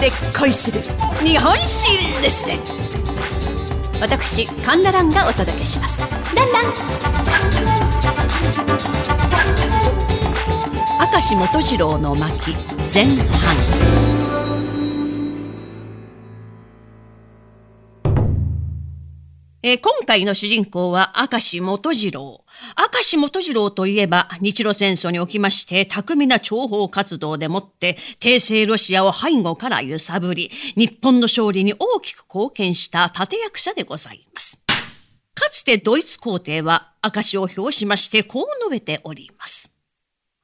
[0.00, 0.80] で恋する
[1.22, 1.88] 日本史
[2.22, 2.58] レスデン
[4.00, 6.06] 私神田蘭がお届けします。
[6.34, 6.64] ランラン。
[11.12, 12.56] 明石元次郎の巻
[12.92, 14.09] 前半。
[19.62, 22.46] えー、今回の主人公は明石元次郎。
[22.78, 34.64] 明石元次郎といえば、日露戦争におきまして、巧みな諜報活動でもって、帝政ロシアを背後から揺さぶり、日本の勝利に大きく貢献した立役者でございます。
[35.34, 39.76] かつてドイツ皇帝は、明石を表しまして、こう述べております。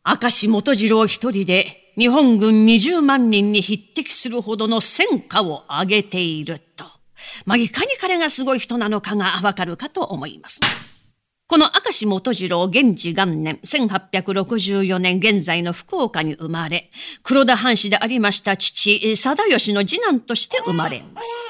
[0.05, 6.95] 明石元次郎一人で、日本軍20万人に匹敵するほどの戦果を上げていると。
[7.45, 10.61] まあ、いかに彼がすごい人なのかがわかるかと思います。
[11.48, 16.91] この明石元次郎現地元年1864年現在の福岡に生まれ、
[17.22, 21.48] 黒田藩士でありました父、貞義の次男として生まれます。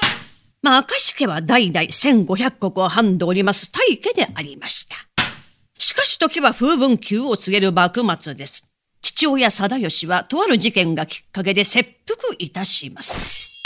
[0.61, 4.95] まあ、明石家は代々1500国を藩でおります大家でありました。
[5.79, 8.71] しかし時は風文級を告げる幕末です。
[9.01, 13.56] 父親貞義はとある事件がきっかけで切腹いたします。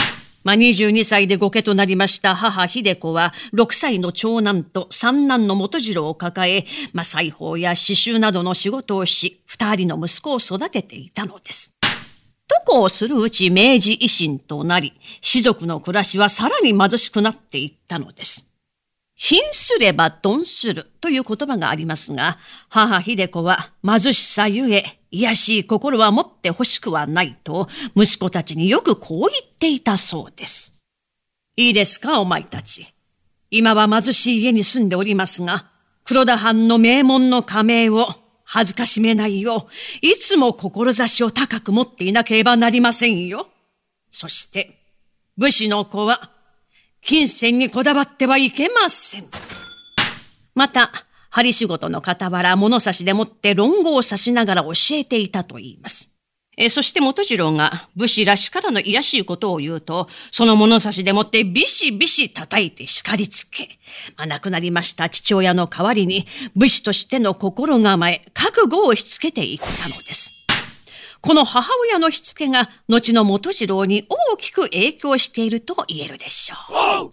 [0.44, 11.78] まあ、22歳で後家となりました母秀子は、6歳の長男と三男の元次郎を抱え、まあ、裁縫や刺繍などの仕事をし、二人の息子を育てていたのです。
[12.48, 18.51] とこをするうち明治維新となり、士族の暮らしはさらに貧しくなっていったのです。
[19.24, 30.82] 貧すれば鈍するという言葉がありますが、母秀子は貧しさゆえ、癒しい心は持って欲しくはないと、息子たちによくこう言っていたそうです。
[31.56, 32.88] いいですか、お前たち。
[33.52, 35.68] 今は貧しい家に住んでおりますが、
[36.04, 38.08] 黒田藩の名門の加盟を
[38.44, 43.48] 恥ずかしめないよう、いつも志を高く持っていなければなりませんよ。
[44.10, 44.80] そして、
[45.38, 46.32] 武士の子は
[47.02, 49.26] 金銭にこだわってはいけません。
[50.56, 50.92] また、
[51.30, 56.16] 針仕事の傍ら物差しでもって論語を指しながら教えていたと言います。
[56.58, 63.70] えそして元次郎が武士らしからの癒しいことを言うと、その物差しでもってビシビシ叩いて叱りつけ、
[64.18, 70.41] まあ、亡くなりました父親の代わりに武士としての心構え、覚悟を押し付けていったのです。
[71.22, 76.56] この母親のしつけが後の元次郎に大きく影響していると言えるでしょ
[77.06, 77.10] う。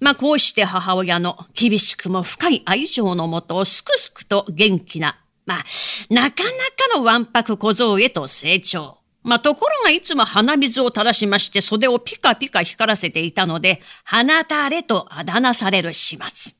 [0.00, 5.64] まあこうして母親の厳しくも深い愛情のもとすくすくと元気な、まあ
[6.08, 8.96] なかなかのわんぱく小僧へと成長。
[9.22, 16.54] まあところがいつも鼻水を垂らしまして袖をピカピカ光らせていたので、鼻垂れとあだ名される始末。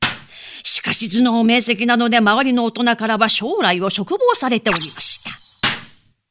[0.63, 5.31] しかし頭脳明晰なので周りの大人からは将来を嘱望されておりました。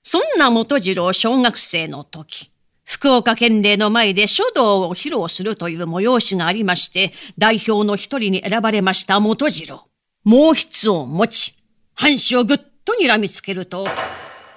[0.02, 2.50] そんな元次郎小学生の時、
[2.84, 9.86] 福岡県令の前で書道を披露するという催しがありまして、代表の一人に選ばれました元次郎。
[10.24, 11.54] 毛筆を持ち、
[11.94, 13.86] 半紙をぐっと睨みつけると、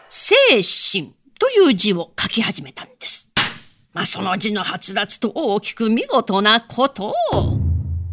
[0.09, 3.31] 精神という字を書き始めたんです。
[3.93, 7.13] まあ、その字の発達と大きく見事なことを。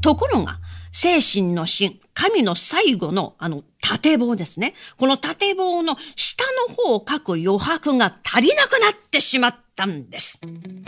[0.02, 0.58] ところが、
[0.92, 4.74] 精神の神、神の最後のあの縦棒ですね。
[4.98, 10.40] この縦棒の下の方を書く余白が足りなくなってしまったんです。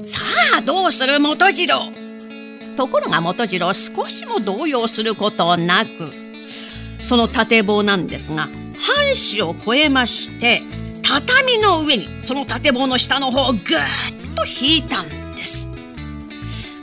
[0.04, 0.20] さ
[0.58, 1.80] あ、どうする元次郎
[2.76, 6.12] ところが元次郎少しも動揺することなく、
[7.00, 8.52] その縦棒なんですが、半
[9.30, 10.62] 紙を超えまして、
[11.02, 13.60] 畳の上にその縦棒の下の方をぐーっ
[14.36, 15.71] と引いたんです。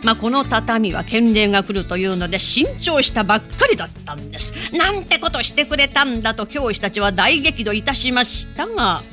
[0.01, 4.53] まあ、この畳は県令が来るというので新調したばっかりだったんです。
[4.73, 9.03] なんてことしてくれたんだと教師たちは大激怒いたしましたが、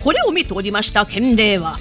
[0.00, 1.78] これを見ておりました県令は、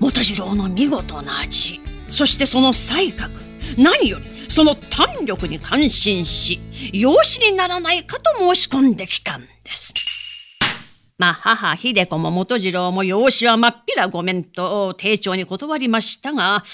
[0.00, 3.40] 元次郎の見事な味、そしてその才覚、
[3.76, 6.60] 何よりその胆力に感心し、
[6.92, 9.94] 養子にならないかと申し込んできたんです。
[11.22, 16.64] まあ、母秀子も元次郎も養子はまっぴらごめんと丁重に断りましたが、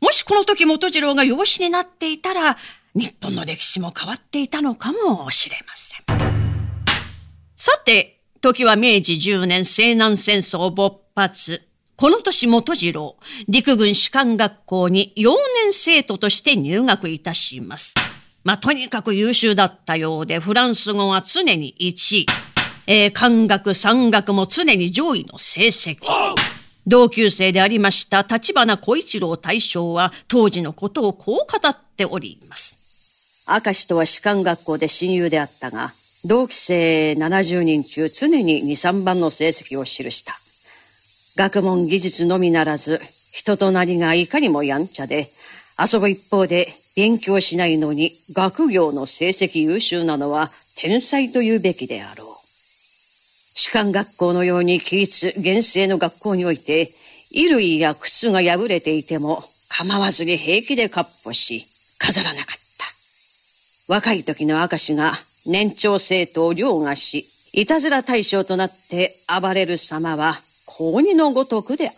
[0.00, 2.56] もしこの時元次郎が養子になっていたら、
[2.94, 6.00] 日本の歴史も変わっていたのかもしれません。
[7.54, 11.68] さて、時は明治10年西南戦争勃発。
[11.96, 17.94] この年元次郎、陸軍士官学校に幼年生徒として入学いたします。
[18.42, 22.26] まあ、とにかく優秀だったようで、フランス語は常に1位。
[22.90, 25.98] えー、漢学、山学も常に上位の成績。
[26.86, 33.46] 同級生でありました立花小一郎大将は当時のことをこう語っております。
[33.46, 35.90] 明石とは士官学校で親友であったが、
[36.24, 40.32] 同期生70人中常に2、3番の成績を記した。
[41.36, 43.02] 学問技術のみならず、
[43.34, 45.26] 人となりがいかにもやんちゃで、
[45.78, 50.48] 遊ぶ一方で勉強しないのに学業の成績優秀なのは
[50.78, 52.27] 天才と言うべきであろう。
[53.58, 56.90] 士官学校のように規律厳正の学校において、
[57.32, 61.66] 衣類や靴が破れていても構わずに平気でかっ歩し、
[61.98, 62.56] 飾らなかっ
[63.88, 63.92] た。
[63.92, 65.14] 若い時の明石が
[65.44, 71.94] 年長生徒を凌駕し、いたずら対象となって暴れる様は、高二のごとくであっ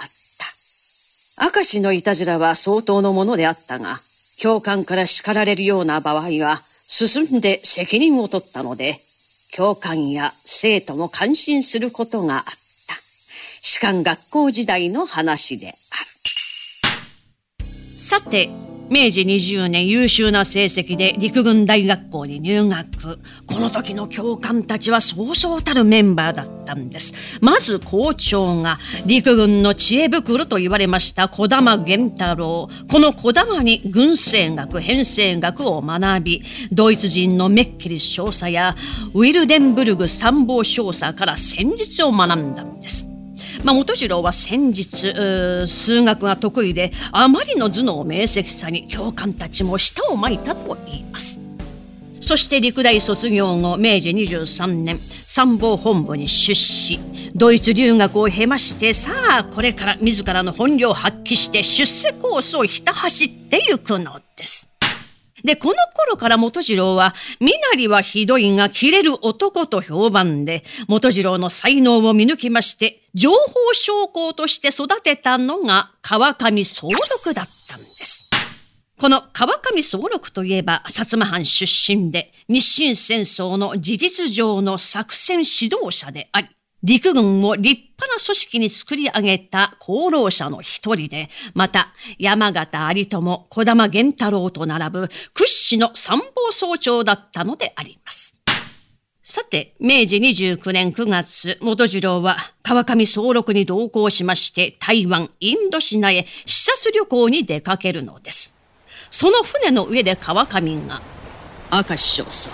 [1.37, 1.45] た。
[1.45, 4.01] 明石のいたずらは相当のものであったが、
[4.39, 8.99] 教官から叱られるような場合は、進んで責任を取ったので、
[9.53, 12.51] 教官や生徒も感心することがあった。
[13.63, 15.75] 士官学校時代の話である。
[17.99, 18.49] さて、
[18.91, 23.21] 明治20年優秀な成績で陸軍大学校に入学。
[23.47, 27.39] この時の教官たちはそうそうたるメンバーだったんです。
[27.41, 32.69] まず校長が陸軍の知恵袋と言われました小玉源太郎。
[32.91, 36.43] この小玉に軍政学、編成学を学び、
[36.73, 38.75] ドイツ人のメッキリ少佐や
[39.15, 43.10] ウィルデンブルグ参謀少佐から戦術を学んだんです。
[43.65, 45.13] まあ、元次郎は先日、
[45.67, 51.43] 数学が得意で、あまりの頭脳明晰さに教官たちも舌を巻いたと言います。
[52.21, 57.01] そして陸大卒業後、明治23年、参謀本部に出資。
[57.35, 64.70] ドイツ留学を経まして、さあ、これから自らの本領を発揮して出世コースをひた走ってゆくのです。
[65.45, 73.39] で、この頃から元次郎は、身なりはひどいが切れる男と評判で、元次郎の才能を見抜きまして、情報
[73.75, 78.29] 将校として育てたのが川上総六だったんです。
[79.01, 86.49] この川上総六といえば、薩摩藩出身で、日清戦争の事実上の作戦指導者であり、
[86.83, 98.41] 陸軍を立派な組織に作り上げた功労者の一人で、また山形有友、小玉源太郎と並ぶ屈指の参謀総長だったのであります。
[99.23, 108.57] さて、明治29年9月、元次郎は川上総六に同行しまして、台湾、インドシナへ視察旅行に出かけるのです。
[109.11, 111.03] その船の上で川上が、
[111.71, 112.49] 明石少佐、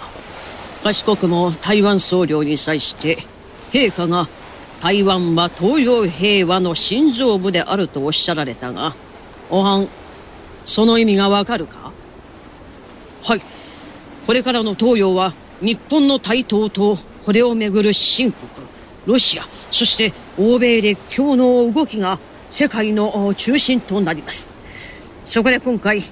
[0.82, 3.25] 賢くも台湾総領に際して、
[3.72, 4.28] 陛下が
[4.80, 8.94] 台湾は東洋平和の心臓部であるとおっしゃられたが、
[9.50, 9.88] おはん、
[10.64, 11.92] その意味がわかるか？
[13.22, 13.42] はい。
[14.26, 18.48] これからの東洋は日本の台頭とこれをめぐる新国、
[19.06, 22.18] ロシア、そして欧米列強の動きが
[22.50, 24.50] 世界の中心となります。
[25.24, 26.04] そこで今回、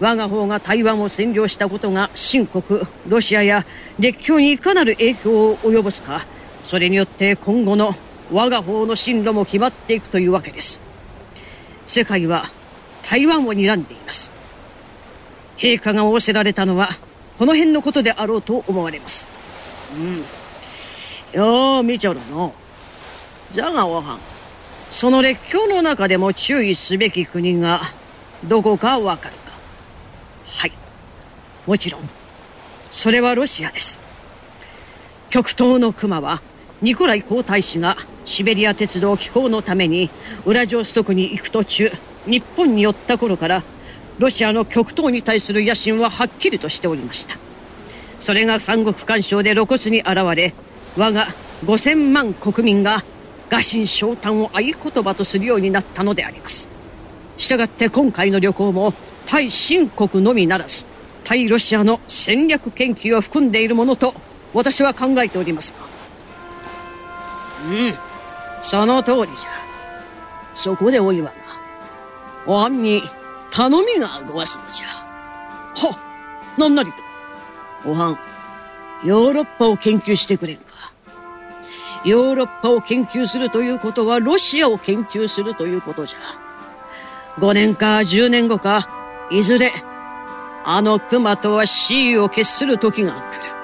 [0.00, 3.66] 我が方が台湾を占領したことが新国、ロシアや
[3.98, 6.26] 列強にいかなる影響を及ぼすか、
[6.66, 7.94] それによって今後の
[8.32, 10.82] 我が方の進路も決まっていくというわけです。
[11.86, 12.46] 世界は
[13.08, 14.32] 台湾を睨んでいます。
[15.58, 16.88] 陛下が仰せられたのは
[17.38, 19.30] この辺のことであろうと思われます。
[19.94, 21.38] うん。
[21.40, 22.52] よう見ちょるの。
[23.52, 24.18] じゃがおはん、
[24.90, 27.80] その列強の中でも注意すべき国が
[28.42, 29.52] どこかわかるか。
[30.48, 30.72] はい。
[31.64, 32.10] もちろん、
[32.90, 34.00] それはロシアです。
[35.30, 36.42] 極東の熊は
[36.82, 37.96] ニコライ皇太子が
[38.26, 40.10] シベリア鉄道機構のために
[40.44, 41.90] ウラジオストクに行く途中
[42.26, 43.62] 日本に寄った頃から
[44.18, 47.38] ロシアの極東に対する野心ははっきりとしておりました。
[48.18, 50.54] それが三国干渉で露骨に現れ
[50.96, 51.28] 我が
[51.64, 53.04] 5000万国民が
[53.48, 56.68] 餓心昇胆を合言葉とするようになったのであります。
[57.38, 58.92] したがって今回の旅行も
[59.26, 60.84] 対新国のみならず
[61.24, 64.14] 対ロシアの戦略研究を含んでいるものと
[64.52, 65.72] 私は考えております。
[65.72, 65.85] が
[67.64, 67.94] うん。
[68.62, 69.50] その通りじゃ。
[70.52, 71.34] そこでおいはが
[72.46, 73.02] おはんに
[73.50, 74.86] 頼みがごわすのじゃ。
[74.86, 75.98] は
[76.58, 76.90] なんなり
[77.82, 77.90] と。
[77.90, 78.18] おはん
[79.04, 80.92] ヨーロッパを研究してくれんか。
[82.04, 86.18] ヨーロッパを研究するということはロシアを研究するということじゃ。
[87.40, 88.88] 5年か10年後か
[89.30, 89.72] いずれ
[90.64, 93.56] あの熊とは死意を決する時が来る。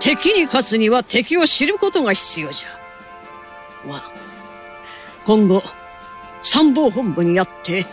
[0.00, 2.83] 敵に勝つには敵を知ることが必要じゃ。
[3.88, 4.10] は、
[5.26, 5.62] 今後、
[6.42, 7.86] 参謀本部にあって、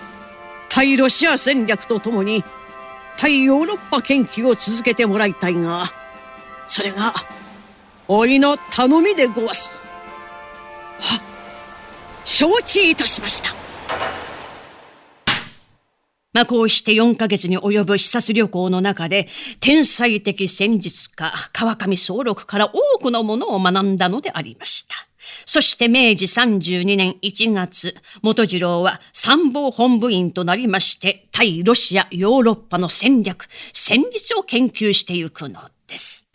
[0.70, 2.44] 対ロシア戦略とともに、
[3.18, 5.92] 対ヨーロッパ研究を続けてもらいたいが、
[6.68, 7.14] それが、
[8.08, 9.76] おいの頼みでごわす。
[11.00, 11.22] は、
[12.24, 13.62] 承知いたしました。
[16.34, 19.28] まあ、こうして4ヶ月に及ぶ視察旅行の中で、
[19.60, 25.11] 天才的戦術家、川上総六から多くのものを学んだのでありました。
[25.46, 36.32] そして明治32年1月、元次郎は参謀本部員となりまして、対ロシア、ヨーロッパの戦略、戦術を研究してゆくのです。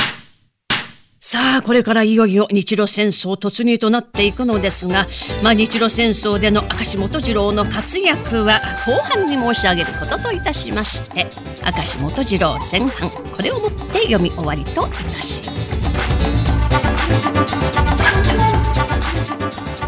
[1.28, 5.08] さあ、これからいよいよ日露戦争突入となっていくのですが、
[5.42, 11.26] まあ、日露戦争での明石元次郎の活躍は後半に申し上げることといたしまして、
[11.64, 15.96] 明石元次郎前半、これをもって読み終わりといたします。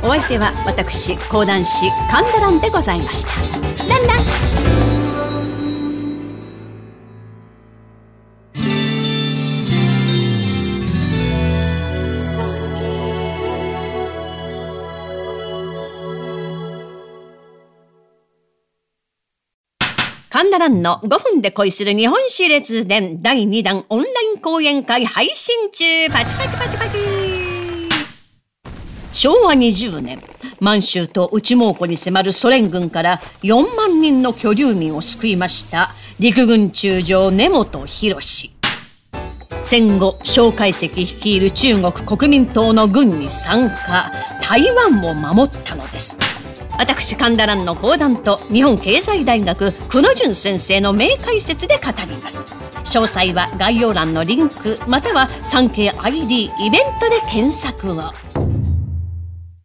[0.02, 3.30] お相手は私講談師神田蘭でございました。
[3.86, 4.68] ランラン。
[20.30, 25.84] 神田蘭の5分で恋する日本史列伝第2弾オンライン講演会配信中。
[26.10, 26.98] パチパチパチパチ。
[29.18, 30.22] 昭和20年、
[30.60, 35.88] 満州と内蒙古に迫るソ連軍から4万人の居留民を救いました
[36.20, 38.20] 陸軍中将根本博
[39.64, 46.16] 戦後、蒋介石率いる中国国民党の軍に参加、台湾を守ったのです。
[46.78, 52.46] 私神田蘭の講談と日本経済大学久野淳先生の名解説で語ります
[52.84, 58.27] 詳細は概要欄のリンクまたは産経 ID イベントで検索を。